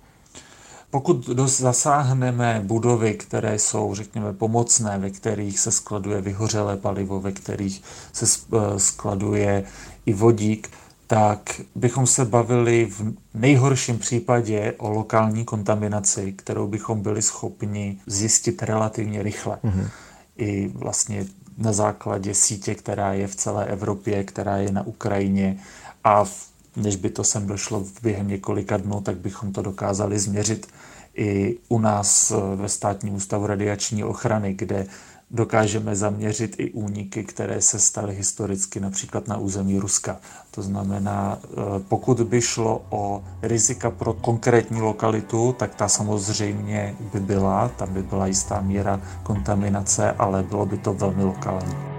Pokud 0.95 1.29
zasáhneme 1.45 2.61
budovy, 2.63 3.13
které 3.13 3.59
jsou, 3.59 3.95
řekněme, 3.95 4.33
pomocné, 4.33 4.97
ve 4.97 5.09
kterých 5.09 5.59
se 5.59 5.71
skladuje 5.71 6.21
vyhořelé 6.21 6.77
palivo, 6.77 7.19
ve 7.19 7.31
kterých 7.31 7.81
se 8.13 8.25
eh, 8.25 8.79
skladuje 8.79 9.63
i 10.05 10.13
vodík, 10.13 10.69
tak 11.07 11.61
bychom 11.75 12.07
se 12.07 12.25
bavili 12.25 12.85
v 12.85 13.13
nejhorším 13.33 13.99
případě 13.99 14.73
o 14.77 14.89
lokální 14.89 15.45
kontaminaci, 15.45 16.33
kterou 16.33 16.67
bychom 16.67 17.01
byli 17.01 17.21
schopni 17.21 17.97
zjistit 18.07 18.63
relativně 18.63 19.23
rychle. 19.23 19.57
Mm-hmm. 19.63 19.89
I 20.37 20.67
vlastně 20.67 21.25
na 21.57 21.73
základě 21.73 22.33
sítě, 22.33 22.75
která 22.75 23.13
je 23.13 23.27
v 23.27 23.35
celé 23.35 23.65
Evropě, 23.65 24.23
která 24.23 24.57
je 24.57 24.71
na 24.71 24.87
Ukrajině 24.87 25.59
a 26.03 26.23
v 26.23 26.54
než 26.75 26.95
by 26.95 27.09
to 27.09 27.23
sem 27.23 27.47
došlo 27.47 27.85
během 28.01 28.27
několika 28.27 28.77
dnů, 28.77 29.01
tak 29.01 29.17
bychom 29.17 29.51
to 29.51 29.61
dokázali 29.61 30.19
změřit 30.19 30.67
i 31.15 31.57
u 31.69 31.79
nás 31.79 32.31
eh, 32.31 32.55
ve 32.55 32.69
státním 32.69 33.15
ústavu 33.15 33.47
radiační 33.47 34.03
ochrany, 34.03 34.53
kde 34.53 34.87
dokážeme 35.31 35.95
zaměřit 35.95 36.55
i 36.57 36.71
úniky, 36.71 37.23
které 37.23 37.61
se 37.61 37.79
staly 37.79 38.15
historicky 38.15 38.79
například 38.79 39.27
na 39.27 39.37
území 39.37 39.79
Ruska. 39.79 40.17
To 40.51 40.61
znamená, 40.61 41.39
eh, 41.43 41.47
pokud 41.87 42.21
by 42.21 42.41
šlo 42.41 42.85
o 42.89 43.23
rizika 43.41 43.91
pro 43.91 44.13
konkrétní 44.13 44.81
lokalitu, 44.81 45.55
tak 45.59 45.75
ta 45.75 45.87
samozřejmě 45.87 46.95
by 47.13 47.19
byla, 47.19 47.69
tam 47.69 47.93
by 47.93 48.03
byla 48.03 48.27
jistá 48.27 48.61
míra 48.61 49.01
kontaminace, 49.23 50.11
ale 50.11 50.43
bylo 50.43 50.65
by 50.65 50.77
to 50.77 50.93
velmi 50.93 51.23
lokální. 51.23 51.94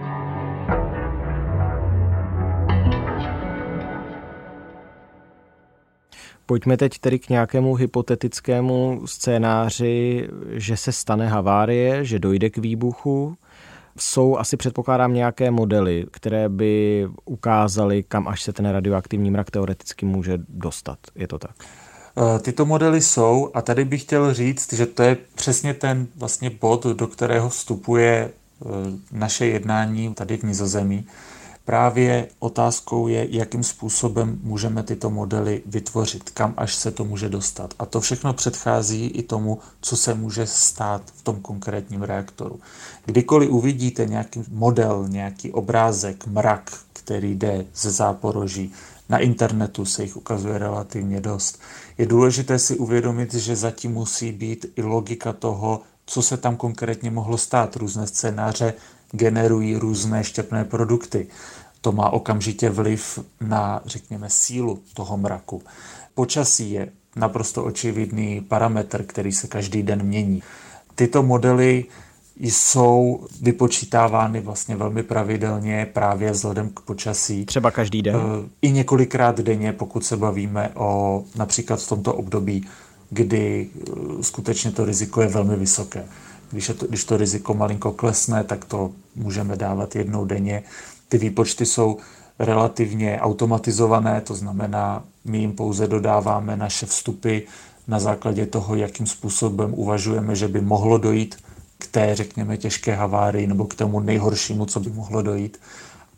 Pojďme 6.46 6.76
teď 6.76 6.98
tedy 6.98 7.18
k 7.18 7.28
nějakému 7.28 7.74
hypotetickému 7.74 9.02
scénáři, 9.04 10.28
že 10.50 10.76
se 10.76 10.92
stane 10.92 11.28
havárie, 11.28 12.04
že 12.04 12.18
dojde 12.18 12.50
k 12.50 12.58
výbuchu. 12.58 13.36
Jsou 13.98 14.36
asi 14.36 14.56
předpokládám 14.56 15.14
nějaké 15.14 15.50
modely, 15.50 16.06
které 16.10 16.48
by 16.48 17.06
ukázaly, 17.24 18.02
kam 18.02 18.28
až 18.28 18.42
se 18.42 18.52
ten 18.52 18.66
radioaktivní 18.66 19.30
mrak 19.30 19.50
teoreticky 19.50 20.06
může 20.06 20.38
dostat. 20.48 20.98
Je 21.14 21.28
to 21.28 21.38
tak? 21.38 21.54
Eh, 22.18 22.38
tyto 22.38 22.66
modely 22.66 23.00
jsou 23.00 23.50
a 23.54 23.62
tady 23.62 23.84
bych 23.84 24.02
chtěl 24.02 24.34
říct, 24.34 24.72
že 24.72 24.86
to 24.86 25.02
je 25.02 25.16
přesně 25.34 25.74
ten 25.74 26.06
vlastně 26.16 26.50
bod, 26.50 26.86
do 26.86 27.06
kterého 27.06 27.48
vstupuje 27.48 28.30
eh, 28.30 28.66
naše 29.12 29.46
jednání 29.46 30.14
tady 30.14 30.36
v 30.36 30.42
Nizozemí. 30.42 31.06
Právě 31.66 32.28
otázkou 32.38 33.08
je, 33.08 33.26
jakým 33.30 33.62
způsobem 33.62 34.38
můžeme 34.42 34.82
tyto 34.82 35.10
modely 35.10 35.62
vytvořit, 35.66 36.30
kam 36.30 36.54
až 36.56 36.74
se 36.74 36.90
to 36.90 37.04
může 37.04 37.28
dostat. 37.28 37.74
A 37.78 37.86
to 37.86 38.00
všechno 38.00 38.32
předchází 38.32 39.06
i 39.06 39.22
tomu, 39.22 39.58
co 39.80 39.96
se 39.96 40.14
může 40.14 40.46
stát 40.46 41.02
v 41.16 41.22
tom 41.22 41.40
konkrétním 41.40 42.02
reaktoru. 42.02 42.60
Kdykoliv 43.04 43.50
uvidíte 43.50 44.06
nějaký 44.06 44.44
model, 44.48 45.04
nějaký 45.08 45.52
obrázek, 45.52 46.26
mrak, 46.26 46.72
který 46.92 47.34
jde 47.34 47.64
ze 47.74 47.90
záporoží, 47.90 48.72
na 49.08 49.18
internetu 49.18 49.84
se 49.84 50.02
jich 50.02 50.16
ukazuje 50.16 50.58
relativně 50.58 51.20
dost. 51.20 51.60
Je 51.98 52.06
důležité 52.06 52.58
si 52.58 52.78
uvědomit, 52.78 53.34
že 53.34 53.56
zatím 53.56 53.92
musí 53.92 54.32
být 54.32 54.66
i 54.76 54.82
logika 54.82 55.32
toho, 55.32 55.82
co 56.06 56.22
se 56.22 56.36
tam 56.36 56.56
konkrétně 56.56 57.10
mohlo 57.10 57.38
stát. 57.38 57.76
Různé 57.76 58.06
scénáře 58.06 58.74
generují 59.12 59.76
různé 59.76 60.24
štěpné 60.24 60.64
produkty. 60.64 61.26
To 61.80 61.92
má 61.92 62.10
okamžitě 62.10 62.70
vliv 62.70 63.18
na, 63.40 63.82
řekněme, 63.86 64.30
sílu 64.30 64.80
toho 64.94 65.16
mraku. 65.16 65.62
Počasí 66.14 66.70
je 66.70 66.88
naprosto 67.16 67.64
očividný 67.64 68.40
parametr, 68.40 69.02
který 69.02 69.32
se 69.32 69.46
každý 69.46 69.82
den 69.82 70.02
mění. 70.02 70.42
Tyto 70.94 71.22
modely 71.22 71.84
jsou 72.40 73.26
vypočítávány 73.42 74.40
vlastně 74.40 74.76
velmi 74.76 75.02
pravidelně 75.02 75.86
právě 75.92 76.30
vzhledem 76.30 76.70
k 76.70 76.80
počasí. 76.80 77.46
Třeba 77.46 77.70
každý 77.70 78.02
den? 78.02 78.16
Eh, 78.16 78.48
I 78.62 78.70
několikrát 78.70 79.40
denně, 79.40 79.72
pokud 79.72 80.04
se 80.04 80.16
bavíme 80.16 80.70
o 80.74 81.24
například 81.36 81.80
v 81.80 81.88
tomto 81.88 82.14
období, 82.14 82.66
kdy 83.10 83.68
eh, 83.74 83.90
skutečně 84.22 84.70
to 84.72 84.84
riziko 84.84 85.20
je 85.22 85.28
velmi 85.28 85.56
vysoké. 85.56 86.04
Když, 86.50 86.70
to, 86.78 86.86
když 86.86 87.04
to 87.04 87.16
riziko 87.16 87.54
malinko 87.54 87.92
klesne, 87.92 88.44
tak 88.44 88.64
to 88.64 88.90
můžeme 89.14 89.56
dávat 89.56 89.96
jednou 89.96 90.24
denně. 90.24 90.62
Ty 91.08 91.18
výpočty 91.18 91.66
jsou 91.66 91.96
relativně 92.38 93.20
automatizované, 93.20 94.20
to 94.20 94.34
znamená, 94.34 95.04
my 95.24 95.38
jim 95.38 95.52
pouze 95.52 95.86
dodáváme 95.86 96.56
naše 96.56 96.86
vstupy 96.86 97.38
na 97.88 97.98
základě 97.98 98.46
toho, 98.46 98.74
jakým 98.74 99.06
způsobem 99.06 99.74
uvažujeme, 99.74 100.36
že 100.36 100.48
by 100.48 100.60
mohlo 100.60 100.98
dojít 100.98 101.36
k 101.78 101.86
té, 101.86 102.14
řekněme, 102.14 102.56
těžké 102.56 102.94
havárii 102.94 103.46
nebo 103.46 103.64
k 103.64 103.74
tomu 103.74 104.00
nejhoršímu, 104.00 104.66
co 104.66 104.80
by 104.80 104.90
mohlo 104.90 105.22
dojít. 105.22 105.60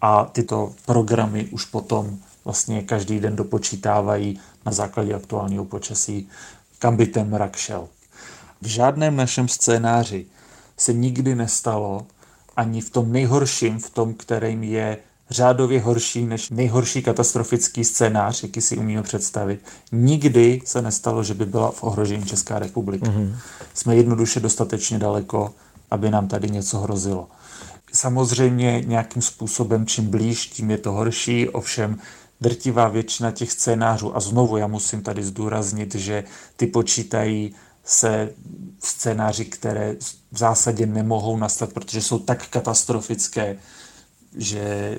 A 0.01 0.25
tyto 0.25 0.73
programy 0.87 1.45
už 1.45 1.65
potom 1.65 2.19
vlastně 2.45 2.83
každý 2.83 3.21
den 3.21 3.37
dopočítávají 3.37 4.41
na 4.67 4.73
základě 4.73 5.15
aktuálního 5.15 5.65
počasí, 5.65 6.29
kam 6.79 6.97
by 6.97 7.07
ten 7.07 7.31
mrak 7.31 7.57
šel. 7.57 7.89
V 8.63 8.67
žádném 8.67 9.17
našem 9.17 9.49
scénáři 9.49 10.27
se 10.77 10.93
nikdy 10.93 11.35
nestalo, 11.35 12.07
ani 12.57 12.81
v 12.81 12.91
tom 12.91 13.13
nejhorším, 13.13 13.79
v 13.79 13.91
tom, 13.91 14.15
kterým 14.15 14.63
je 14.63 14.99
řádově 15.31 15.81
horší 15.81 16.27
než 16.27 16.51
nejhorší 16.51 17.03
katastrofický 17.03 17.85
scénář, 17.85 18.43
jaký 18.43 18.61
si 18.61 18.77
umíme 18.77 19.03
představit. 19.03 19.61
Nikdy 19.93 20.61
se 20.65 20.83
nestalo, 20.83 21.25
že 21.25 21.35
by 21.35 21.47
byla 21.47 21.71
v 21.71 21.83
ohrožení 21.83 22.25
Česká 22.25 22.59
republika. 22.59 23.07
Mm-hmm. 23.07 23.37
Jsme 23.75 23.97
jednoduše 23.97 24.41
dostatečně 24.41 24.99
daleko, 24.99 25.55
aby 25.91 26.11
nám 26.11 26.29
tady 26.29 26.51
něco 26.51 26.79
hrozilo. 26.79 27.29
Samozřejmě 27.93 28.83
nějakým 28.87 29.23
způsobem, 29.23 29.87
čím 29.87 30.07
blíž, 30.07 30.47
tím 30.47 30.71
je 30.71 30.79
to 30.79 30.93
horší, 30.93 31.49
ovšem 31.49 31.99
drtivá 32.41 32.89
většina 32.89 33.31
těch 33.31 33.53
scénářů, 33.53 34.17
a 34.17 34.21
znovu 34.21 34.57
já 34.57 34.67
musím 34.67 35.03
tady 35.03 35.25
zdůraznit, 35.25 35.95
že 35.95 36.25
ty 36.57 36.67
počítají 36.67 37.55
se 37.89 38.33
scénáři, 38.79 39.45
které 39.45 39.97
v 40.33 40.39
zásadě 40.39 40.87
nemohou 40.87 41.37
nastat, 41.37 41.73
protože 41.73 42.03
jsou 42.03 42.19
tak 42.19 42.49
katastrofické, 42.49 43.57
že 44.37 44.99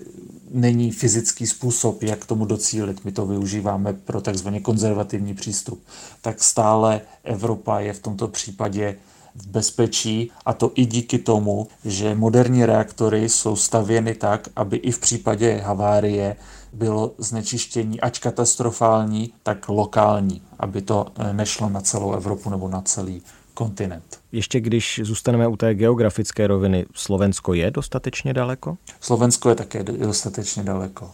není 0.52 0.92
fyzický 0.92 1.48
způsob, 1.48 2.04
jak 2.04 2.26
tomu 2.26 2.46
docílit. 2.46 3.06
My 3.06 3.12
to 3.12 3.26
využíváme 3.26 3.94
pro 3.94 4.22
takzvaně 4.22 4.60
konzervativní 4.62 5.34
přístup. 5.34 5.84
Tak 6.22 6.44
stále 6.44 7.02
Evropa 7.24 7.80
je 7.80 7.94
v 7.94 8.00
tomto 8.00 8.28
případě 8.28 8.98
v 9.36 9.48
bezpečí 9.48 10.32
a 10.46 10.54
to 10.54 10.72
i 10.76 10.86
díky 10.86 11.20
tomu, 11.20 11.68
že 11.86 12.16
moderní 12.16 12.66
reaktory 12.66 13.30
jsou 13.30 13.56
stavěny 13.56 14.16
tak, 14.16 14.50
aby 14.56 14.78
i 14.78 14.92
v 14.92 15.00
případě 15.00 15.62
havárie 15.66 16.36
bylo 16.74 17.14
znečištění 17.18 18.02
ať 18.02 18.20
katastrofální, 18.20 19.34
tak 19.44 19.70
lokální, 19.70 20.42
aby 20.60 20.82
to 20.82 21.06
eh, 21.16 21.34
nešlo 21.34 21.70
na 21.70 21.82
celou 21.82 22.14
Evropu 22.14 22.50
nebo 22.50 22.68
na 22.68 22.82
celý 22.82 23.22
kontinent. 23.54 24.20
Ještě 24.32 24.60
když 24.60 25.02
zůstaneme 25.04 25.48
u 25.48 25.58
té 25.58 25.74
geografické 25.76 26.48
roviny, 26.48 26.86
Slovensko 26.94 27.54
je 27.54 27.72
dostatečně 27.72 28.34
daleko? 28.34 28.78
Slovensko 29.00 29.50
je 29.50 29.56
také 29.56 29.84
dostatečně 29.84 30.64
daleko. 30.64 31.12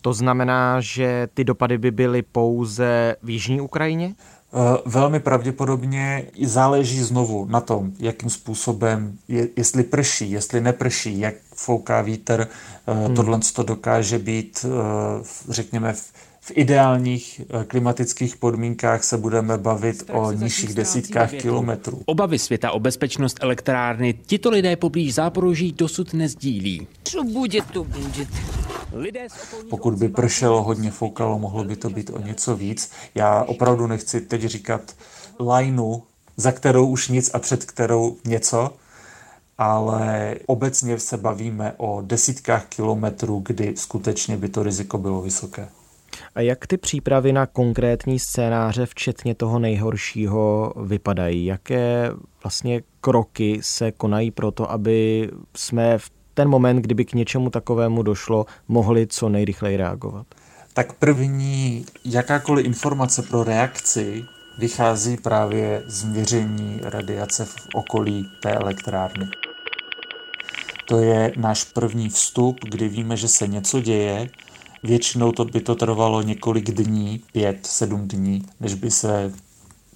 To 0.00 0.12
znamená, 0.12 0.80
že 0.80 1.28
ty 1.34 1.44
dopady 1.44 1.78
by 1.78 1.90
byly 1.90 2.22
pouze 2.22 3.16
v 3.22 3.30
Jižní 3.30 3.60
Ukrajině? 3.60 4.14
Eh, 4.54 4.78
velmi 4.86 5.20
pravděpodobně 5.20 6.24
záleží 6.42 7.00
znovu 7.00 7.46
na 7.50 7.60
tom, 7.60 7.92
jakým 7.98 8.30
způsobem, 8.30 9.18
je, 9.28 9.48
jestli 9.56 9.82
prší, 9.82 10.30
jestli 10.30 10.60
neprší, 10.60 11.20
jak 11.20 11.34
fouká 11.54 12.02
vítr. 12.02 12.48
Eh, 12.86 12.92
hmm. 12.92 13.14
Tohle 13.14 13.40
to 13.54 13.62
dokáže 13.62 14.18
být, 14.18 14.66
eh, 14.68 15.24
řekněme, 15.48 15.92
v 15.92 16.12
v 16.44 16.52
ideálních 16.54 17.40
klimatických 17.66 18.36
podmínkách 18.36 19.04
se 19.04 19.18
budeme 19.18 19.58
bavit 19.58 20.04
o 20.12 20.32
nižších 20.32 20.74
desítkách 20.74 21.30
kilometrů. 21.30 22.02
Obavy 22.06 22.38
světa 22.38 22.70
o 22.70 22.80
bezpečnost 22.80 23.38
elektrárny 23.40 24.14
tito 24.26 24.50
lidé 24.50 24.76
poblíž 24.76 25.14
Záporoží 25.14 25.72
dosud 25.72 26.14
nezdílí. 26.14 26.86
Co 27.04 27.24
bude, 27.24 27.58
to 27.72 27.84
bude. 27.84 28.26
Pokud 29.70 29.94
by 29.94 30.08
pršelo, 30.08 30.62
hodně 30.62 30.90
foukalo, 30.90 31.38
mohlo 31.38 31.64
by 31.64 31.76
to 31.76 31.90
být 31.90 32.10
o 32.10 32.18
něco 32.18 32.56
víc. 32.56 32.90
Já 33.14 33.42
opravdu 33.42 33.86
nechci 33.86 34.20
teď 34.20 34.42
říkat 34.42 34.96
lajnu, 35.40 36.02
za 36.36 36.52
kterou 36.52 36.86
už 36.86 37.08
nic 37.08 37.30
a 37.34 37.38
před 37.38 37.64
kterou 37.64 38.16
něco, 38.24 38.70
ale 39.58 40.34
obecně 40.46 40.98
se 40.98 41.16
bavíme 41.16 41.74
o 41.76 42.02
desítkách 42.02 42.66
kilometrů, 42.66 43.42
kdy 43.46 43.76
skutečně 43.76 44.36
by 44.36 44.48
to 44.48 44.62
riziko 44.62 44.98
bylo 44.98 45.22
vysoké. 45.22 45.68
A 46.34 46.40
jak 46.40 46.66
ty 46.66 46.76
přípravy 46.76 47.32
na 47.32 47.46
konkrétní 47.46 48.18
scénáře, 48.18 48.86
včetně 48.86 49.34
toho 49.34 49.58
nejhoršího, 49.58 50.72
vypadají? 50.84 51.44
Jaké 51.44 52.10
vlastně 52.42 52.82
kroky 53.00 53.58
se 53.62 53.92
konají 53.92 54.30
pro 54.30 54.50
to, 54.50 54.70
aby 54.70 55.30
jsme 55.56 55.98
v 55.98 56.10
ten 56.34 56.48
moment, 56.48 56.76
kdyby 56.76 57.04
k 57.04 57.12
něčemu 57.12 57.50
takovému 57.50 58.02
došlo, 58.02 58.46
mohli 58.68 59.06
co 59.06 59.28
nejrychleji 59.28 59.76
reagovat? 59.76 60.26
Tak 60.74 60.92
první 60.92 61.86
jakákoliv 62.04 62.66
informace 62.66 63.22
pro 63.22 63.44
reakci 63.44 64.24
vychází 64.58 65.16
právě 65.16 65.82
z 65.86 66.04
měření 66.04 66.80
radiace 66.82 67.44
v 67.44 67.56
okolí 67.74 68.28
té 68.42 68.52
elektrárny. 68.52 69.26
To 70.88 70.98
je 70.98 71.32
náš 71.36 71.64
první 71.64 72.08
vstup, 72.08 72.56
kdy 72.64 72.88
víme, 72.88 73.16
že 73.16 73.28
se 73.28 73.46
něco 73.46 73.80
děje 73.80 74.28
Většinou 74.84 75.32
to 75.32 75.44
by 75.44 75.60
to 75.60 75.74
trvalo 75.74 76.22
několik 76.22 76.70
dní, 76.70 77.22
pět, 77.32 77.66
sedm 77.66 78.08
dní, 78.08 78.46
než 78.60 78.74
by 78.74 78.90
se 78.90 79.32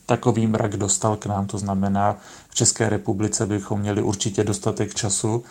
takový 0.07 0.47
mrak 0.47 0.77
dostal 0.77 1.17
k 1.17 1.27
nám. 1.27 1.47
To 1.47 1.59
znamená, 1.59 2.19
v 2.49 2.55
České 2.55 2.89
republice 2.89 3.47
bychom 3.47 3.81
měli 3.81 4.03
určitě 4.03 4.45
dostatek 4.45 4.95
času 4.95 5.45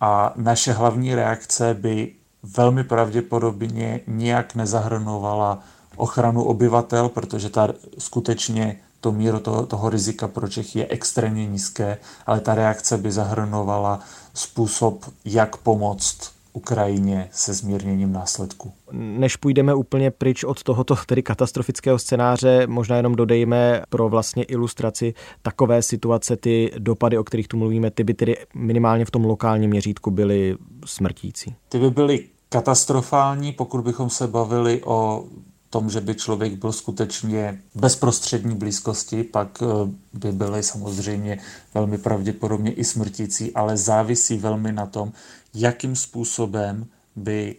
a 0.00 0.32
naše 0.36 0.72
hlavní 0.72 1.14
reakce 1.14 1.74
by 1.74 2.12
velmi 2.42 2.84
pravděpodobně 2.84 4.00
nijak 4.06 4.54
nezahrnovala 4.54 5.58
ochranu 5.96 6.44
obyvatel, 6.44 7.08
protože 7.08 7.50
ta 7.50 7.68
skutečně 7.98 8.80
to 9.00 9.12
míro 9.12 9.40
toho, 9.40 9.66
toho 9.66 9.90
rizika 9.90 10.28
pro 10.28 10.48
Čechy 10.48 10.78
je 10.78 10.86
extrémně 10.88 11.46
nízké, 11.46 11.98
ale 12.26 12.40
ta 12.40 12.54
reakce 12.54 12.98
by 12.98 13.12
zahrnovala 13.12 14.00
způsob, 14.34 15.04
jak 15.24 15.56
pomoct 15.56 16.37
Ukrajině 16.52 17.28
se 17.32 17.54
zmírněním 17.54 18.12
následků. 18.12 18.72
Než 18.92 19.36
půjdeme 19.36 19.74
úplně 19.74 20.10
pryč 20.10 20.44
od 20.44 20.62
tohoto 20.62 20.96
tedy 21.06 21.22
katastrofického 21.22 21.98
scénáře, 21.98 22.66
možná 22.66 22.96
jenom 22.96 23.14
dodejme 23.14 23.82
pro 23.88 24.08
vlastně 24.08 24.42
ilustraci 24.42 25.14
takové 25.42 25.82
situace, 25.82 26.36
ty 26.36 26.70
dopady, 26.78 27.18
o 27.18 27.24
kterých 27.24 27.48
tu 27.48 27.56
mluvíme, 27.56 27.90
ty 27.90 28.04
by 28.04 28.14
tedy 28.14 28.36
minimálně 28.54 29.04
v 29.04 29.10
tom 29.10 29.24
lokálním 29.24 29.70
měřítku 29.70 30.10
byly 30.10 30.56
smrtící. 30.84 31.54
Ty 31.68 31.78
by 31.78 31.90
byly 31.90 32.24
katastrofální, 32.48 33.52
pokud 33.52 33.80
bychom 33.82 34.10
se 34.10 34.26
bavili 34.26 34.82
o 34.84 35.24
tom, 35.70 35.90
že 35.90 36.00
by 36.00 36.14
člověk 36.14 36.54
byl 36.54 36.72
skutečně 36.72 37.60
bezprostřední 37.74 38.56
blízkosti, 38.56 39.24
pak 39.24 39.62
eh, 39.62 39.66
by 40.12 40.32
byly 40.32 40.62
samozřejmě 40.62 41.38
velmi 41.74 41.98
pravděpodobně 41.98 42.72
i 42.72 42.84
smrtící, 42.84 43.54
ale 43.54 43.76
závisí 43.76 44.38
velmi 44.38 44.72
na 44.72 44.86
tom, 44.86 45.12
jakým 45.54 45.96
způsobem 45.96 46.86
by 47.16 47.56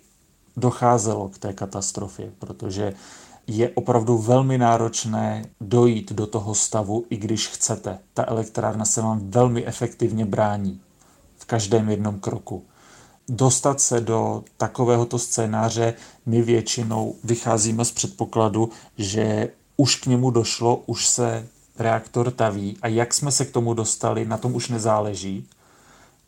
docházelo 0.57 1.29
k 1.29 1.37
té 1.37 1.53
katastrofě, 1.53 2.31
protože 2.39 2.93
je 3.47 3.69
opravdu 3.69 4.17
velmi 4.17 4.57
náročné 4.57 5.45
dojít 5.61 6.11
do 6.11 6.27
toho 6.27 6.55
stavu, 6.55 7.05
i 7.09 7.17
když 7.17 7.47
chcete. 7.47 7.99
Ta 8.13 8.25
elektrárna 8.27 8.85
se 8.85 9.01
vám 9.01 9.31
velmi 9.31 9.65
efektivně 9.65 10.25
brání 10.25 10.81
v 11.37 11.45
každém 11.45 11.89
jednom 11.89 12.19
kroku. 12.19 12.63
Dostat 13.29 13.81
se 13.81 14.01
do 14.01 14.43
takovéhoto 14.57 15.19
scénáře 15.19 15.93
my 16.25 16.41
většinou 16.41 17.15
vycházíme 17.23 17.85
z 17.85 17.91
předpokladu, 17.91 18.69
že 18.97 19.49
už 19.77 19.95
k 19.95 20.05
němu 20.05 20.31
došlo, 20.31 20.83
už 20.85 21.07
se 21.07 21.47
reaktor 21.79 22.31
taví 22.31 22.77
a 22.81 22.87
jak 22.87 23.13
jsme 23.13 23.31
se 23.31 23.45
k 23.45 23.51
tomu 23.51 23.73
dostali, 23.73 24.25
na 24.25 24.37
tom 24.37 24.55
už 24.55 24.69
nezáleží, 24.69 25.47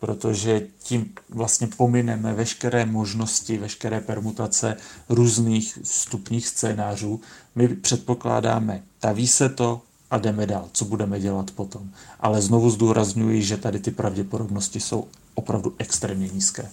protože 0.01 0.67
tím 0.83 1.13
vlastně 1.29 1.67
pomineme 1.67 2.33
veškeré 2.33 2.85
možnosti, 2.85 3.57
veškeré 3.57 4.01
permutace 4.01 4.77
různých 5.09 5.79
vstupních 5.83 6.47
scénářů. 6.47 7.21
My 7.55 7.67
předpokládáme, 7.67 8.83
taví 8.99 9.27
se 9.27 9.49
to 9.49 9.81
a 10.11 10.17
jdeme 10.17 10.45
dál, 10.45 10.69
co 10.71 10.85
budeme 10.85 11.19
dělat 11.19 11.51
potom. 11.51 11.89
Ale 12.19 12.41
znovu 12.41 12.69
zdůrazňuji, 12.69 13.43
že 13.43 13.57
tady 13.57 13.79
ty 13.79 13.91
pravděpodobnosti 13.91 14.79
jsou 14.79 15.07
opravdu 15.35 15.75
extrémně 15.77 16.27
nízké. 16.27 16.69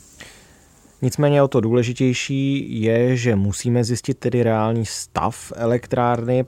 Nicméně 1.02 1.44
o 1.44 1.48
to 1.48 1.62
důležitější 1.62 2.68
je, 2.82 3.18
že 3.18 3.36
musíme 3.36 3.84
zjistit 3.84 4.18
tedy 4.18 4.44
reálný 4.44 4.86
stav 4.86 5.54
elektrárny 5.56 6.46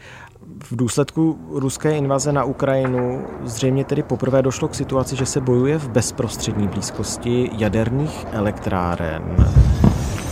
v 0.63 0.75
důsledku 0.75 1.39
ruské 1.51 1.97
invaze 1.97 2.31
na 2.31 2.43
Ukrajinu 2.43 3.27
zřejmě 3.43 3.85
tedy 3.85 4.03
poprvé 4.03 4.41
došlo 4.41 4.67
k 4.67 4.75
situaci, 4.75 5.15
že 5.15 5.25
se 5.25 5.41
bojuje 5.41 5.77
v 5.77 5.89
bezprostřední 5.89 6.67
blízkosti 6.67 7.49
jaderných 7.57 8.25
elektráren. 8.31 9.35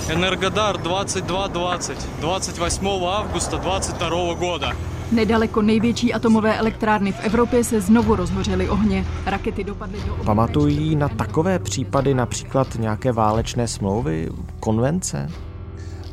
Energodar 0.10 0.78
2220 0.82 2.20
28. 2.20 2.88
augusta 2.88 3.58
22 3.58 4.34
года. 4.34 4.72
Nedaleko 5.13 5.63
největší 5.63 6.15
atomové 6.15 6.59
elektrárny 6.59 7.13
v 7.13 7.21
Evropě 7.21 7.65
se 7.65 7.81
znovu 7.81 8.17
rozhořely 8.17 8.69
ohně. 8.69 9.05
Rakety 9.27 9.65
dopadly 9.65 9.99
do... 10.07 10.15
Pamatují 10.25 10.97
na 10.97 11.09
takové 11.09 11.59
případy 11.59 12.15
například 12.15 12.75
nějaké 12.79 13.13
válečné 13.13 13.69
smlouvy, 13.69 14.29
konvence? 14.61 15.31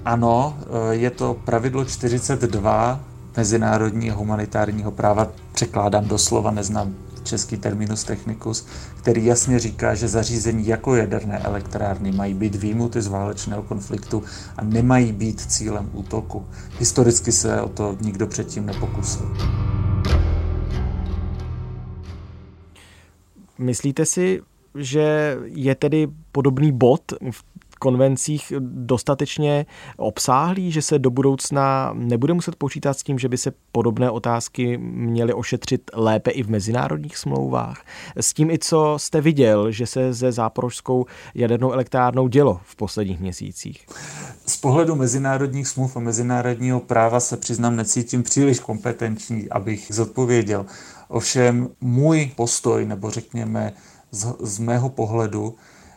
Ano, 0.05 0.57
je 0.91 1.09
to 1.09 1.37
pravidlo 1.45 1.85
42 1.85 2.99
mezinárodního 3.37 4.17
humanitárního 4.17 4.91
práva, 4.91 5.27
překládám 5.51 6.07
doslova, 6.07 6.51
neznám 6.51 6.95
český 7.25 7.57
terminus 7.57 8.03
technicus, 8.03 8.67
který 8.97 9.25
jasně 9.25 9.59
říká, 9.59 9.95
že 9.95 10.07
zařízení 10.07 10.67
jako 10.67 10.95
jaderné 10.95 11.39
elektrárny 11.39 12.11
mají 12.11 12.33
být 12.33 12.55
výjimuty 12.55 13.01
z 13.01 13.07
válečného 13.07 13.63
konfliktu 13.63 14.23
a 14.57 14.63
nemají 14.63 15.11
být 15.11 15.41
cílem 15.41 15.89
útoku. 15.93 16.45
Historicky 16.79 17.31
se 17.31 17.61
o 17.61 17.69
to 17.69 17.97
nikdo 18.01 18.27
předtím 18.27 18.65
nepokusil. 18.65 19.37
Myslíte 23.57 24.05
si, 24.05 24.41
že 24.75 25.37
je 25.45 25.75
tedy 25.75 26.07
podobný 26.31 26.71
bod 26.71 27.01
v 27.31 27.43
konvencích 27.85 28.53
dostatečně 28.59 29.65
obsáhlý, 29.97 30.71
že 30.71 30.81
se 30.81 30.99
do 30.99 31.09
budoucna 31.09 31.91
nebude 31.93 32.33
muset 32.33 32.55
počítat 32.55 32.93
s 32.97 33.03
tím, 33.03 33.19
že 33.19 33.29
by 33.29 33.37
se 33.37 33.51
podobné 33.71 34.09
otázky 34.09 34.77
měly 34.77 35.33
ošetřit 35.33 35.81
lépe 35.93 36.31
i 36.31 36.43
v 36.43 36.49
mezinárodních 36.49 37.17
smlouvách. 37.17 37.85
S 38.17 38.33
tím 38.33 38.49
i 38.51 38.57
co 38.59 38.95
jste 38.97 39.21
viděl, 39.21 39.71
že 39.71 39.85
se 39.85 40.13
ze 40.13 40.31
záporožskou 40.31 41.05
jadernou 41.35 41.71
elektrárnou 41.71 42.27
dělo 42.27 42.59
v 42.63 42.75
posledních 42.75 43.19
měsících. 43.19 43.85
Z 44.45 44.57
pohledu 44.57 44.95
mezinárodních 44.95 45.67
smluv 45.67 45.97
a 45.97 45.99
mezinárodního 45.99 46.79
práva 46.79 47.19
se 47.19 47.37
přiznám 47.37 47.75
necítím 47.75 48.23
příliš 48.23 48.59
kompetenční, 48.59 49.49
abych 49.49 49.87
zodpověděl. 49.89 50.65
Ovšem 51.07 51.69
můj 51.81 52.31
postoj, 52.35 52.85
nebo 52.85 53.11
řekněme 53.11 53.73
z, 54.11 54.33
z 54.39 54.59
mého 54.59 54.89
pohledu, 54.89 55.55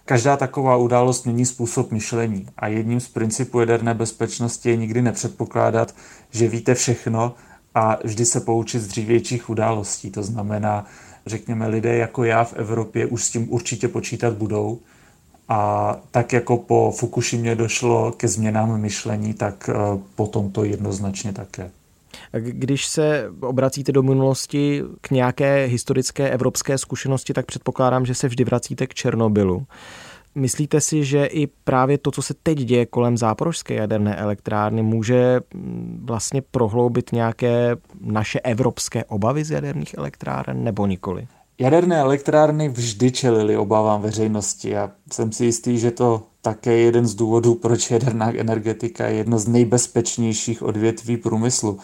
Každá 0.09 0.37
taková 0.37 0.77
událost 0.77 1.25
mění 1.25 1.47
způsob 1.47 1.93
myšlení 1.93 2.47
a 2.57 2.69
jedním 2.69 3.01
z 3.01 3.09
principů 3.09 3.61
jaderné 3.61 3.95
bezpečnosti 3.95 4.71
je 4.71 4.77
nikdy 4.77 5.03
nepředpokládat, 5.03 5.95
že 6.31 6.49
víte 6.49 6.75
všechno 6.75 7.35
a 7.75 7.99
vždy 8.05 8.25
se 8.25 8.41
poučit 8.41 8.83
z 8.83 8.87
dřívějších 8.87 9.51
událostí. 9.51 10.11
To 10.11 10.23
znamená, 10.23 10.87
řekněme, 11.27 11.69
lidé 11.69 11.97
jako 11.97 12.25
já 12.25 12.45
v 12.45 12.53
Evropě 12.53 13.07
už 13.07 13.25
s 13.25 13.31
tím 13.31 13.53
určitě 13.53 13.89
počítat 13.89 14.35
budou. 14.35 14.79
A 15.49 15.97
tak 16.11 16.33
jako 16.33 16.57
po 16.57 16.93
Fukushimě 16.97 17.55
došlo 17.55 18.13
ke 18.13 18.29
změnám 18.29 18.81
myšlení, 18.81 19.35
tak 19.35 19.71
eh, 19.73 19.99
potom 20.15 20.51
to 20.51 20.65
jednoznačně 20.65 21.33
také. 21.33 21.71
Když 22.33 22.87
se 22.87 23.31
obracíte 23.41 23.93
do 23.93 24.03
minulosti 24.03 24.83
k 25.01 25.11
nějaké 25.11 25.65
historické 25.65 26.31
evropské 26.31 26.79
zkušenosti, 26.79 27.33
tak 27.33 27.47
předpokládám, 27.47 28.07
že 28.07 28.15
se 28.15 28.29
vždy 28.29 28.45
vracíte 28.45 28.87
k 28.87 28.95
Černobylu. 28.95 29.67
Myslíte 30.35 30.81
si, 30.81 31.05
že 31.05 31.27
i 31.27 31.47
právě 31.47 31.99
to, 31.99 32.11
co 32.11 32.23
se 32.23 32.35
teď 32.43 32.59
děje 32.59 32.87
kolem 32.87 33.19
záporožské 33.19 33.75
jaderné 33.75 34.17
elektrárny, 34.17 34.83
může 34.83 35.41
mm, 35.55 36.01
vlastně 36.05 36.43
prohloubit 36.43 37.13
nějaké 37.13 37.77
naše 38.01 38.41
evropské 38.41 39.05
obavy 39.05 39.45
z 39.45 39.51
jaderných 39.51 39.95
elektráren 39.99 40.65
nebo 40.65 40.87
nikoli? 40.87 41.27
Jaderné 41.61 41.99
elektrárny 41.99 42.69
vždy 42.69 43.11
čelily 43.11 43.57
obavám 43.57 44.03
veřejnosti 44.03 44.77
a 44.77 44.91
jsem 45.13 45.33
si 45.33 45.45
jistý, 45.45 45.79
že 45.79 45.91
to 45.91 46.23
také 46.43 46.73
je 46.73 46.83
jeden 46.83 47.07
z 47.07 47.15
důvodů, 47.15 47.55
proč 47.55 47.91
jaderná 47.91 48.35
energetika 48.37 49.07
je 49.07 49.15
jedno 49.15 49.39
z 49.39 49.49
nejbezpečnějších 49.49 50.63
odvětví 50.63 51.17
průmyslu. 51.17 51.79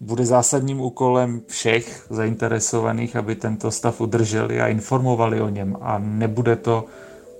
Bude 0.00 0.26
zásadním 0.26 0.80
úkolem 0.80 1.42
všech 1.46 2.06
zainteresovaných, 2.10 3.16
aby 3.16 3.34
tento 3.34 3.70
stav 3.70 4.00
udrželi 4.00 4.60
a 4.60 4.68
informovali 4.68 5.40
o 5.40 5.48
něm. 5.48 5.76
A 5.80 5.98
nebude 5.98 6.56
to 6.56 6.84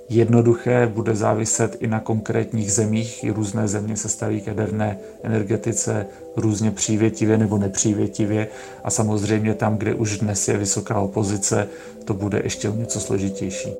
jednoduché, 0.09 0.87
bude 0.87 1.15
záviset 1.15 1.77
i 1.81 1.87
na 1.87 2.01
konkrétních 2.01 2.73
zemích. 2.73 3.25
I 3.25 3.31
různé 3.31 3.69
země 3.69 3.97
se 3.97 4.09
staví 4.09 4.41
k 4.41 4.47
jaderné 4.47 4.99
energetice 5.23 6.07
různě 6.37 6.71
přívětivě 6.71 7.39
nebo 7.39 7.59
nepřívětivě 7.59 8.49
a 8.85 8.91
samozřejmě 8.91 9.55
tam, 9.55 9.77
kde 9.77 9.95
už 9.95 10.19
dnes 10.19 10.49
je 10.49 10.57
vysoká 10.57 11.01
opozice, 11.01 11.69
to 12.05 12.15
bude 12.15 12.41
ještě 12.45 12.69
o 12.69 12.75
něco 12.75 13.01
složitější. 13.01 13.75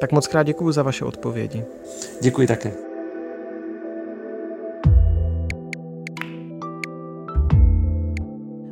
Tak 0.00 0.12
moc 0.12 0.26
krát 0.26 0.42
děkuji 0.42 0.72
za 0.72 0.82
vaše 0.82 1.04
odpovědi. 1.04 1.64
Děkuji 2.20 2.46
také. 2.46 2.93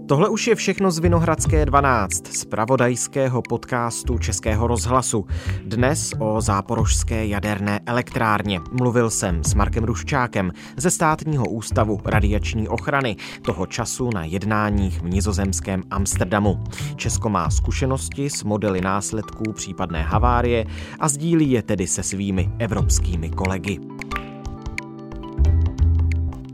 Tohle 0.07 0.29
už 0.29 0.47
je 0.47 0.55
všechno 0.55 0.91
z 0.91 0.99
Vinohradské 0.99 1.67
12, 1.67 2.27
z 2.27 2.45
pravodajského 2.45 3.43
podcastu 3.43 4.19
Českého 4.19 4.67
rozhlasu. 4.67 5.27
Dnes 5.65 6.13
o 6.19 6.41
záporožské 6.41 7.27
jaderné 7.27 7.81
elektrárně. 7.87 8.61
Mluvil 8.73 9.11
jsem 9.11 9.45
s 9.45 9.55
Markem 9.55 9.85
Ruščákem 9.85 10.53
ze 10.77 10.91
státního 10.91 11.49
ústavu 11.49 12.01
radiační 12.05 12.69
ochrany, 12.69 13.17
toho 13.43 13.67
času 13.67 14.11
na 14.15 14.25
jednáních 14.25 15.03
v 15.03 15.09
nizozemském 15.09 15.83
Amsterdamu. 15.91 16.65
Česko 16.97 17.29
má 17.29 17.51
zkušenosti 17.51 18.31
s 18.31 18.45
modely 18.45 18.81
následků 18.81 19.53
případné 19.53 20.03
havárie 20.03 20.67
a 21.01 21.09
sdílí 21.09 21.51
je 21.51 21.63
tedy 21.63 21.87
se 21.87 22.03
svými 22.03 22.53
evropskými 22.59 23.31
kolegy. 23.31 23.79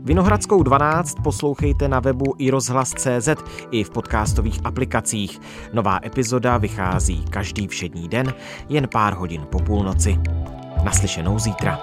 Vinohradskou 0.09 0.63
12 0.63 1.17
poslouchejte 1.23 1.87
na 1.87 1.99
webu 1.99 2.35
i 2.37 2.49
rozhlas.cz 2.49 3.29
i 3.71 3.83
v 3.83 3.89
podcastových 3.89 4.59
aplikacích. 4.63 5.41
Nová 5.73 5.99
epizoda 6.05 6.57
vychází 6.57 7.25
každý 7.25 7.67
všední 7.67 8.09
den, 8.09 8.33
jen 8.69 8.87
pár 8.87 9.13
hodin 9.13 9.45
po 9.51 9.59
půlnoci. 9.59 10.19
Naslyšenou 10.83 11.39
zítra. 11.39 11.79